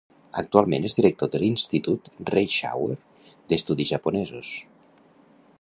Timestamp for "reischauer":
2.31-2.99